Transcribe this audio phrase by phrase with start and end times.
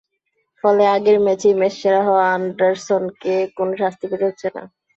[0.63, 4.63] ফলে আগের ম্যাচেই ম্যাচসেরা হওয়া অ্যান্ডারসনকে কোনো শাস্তি পেতে হচ্ছে না।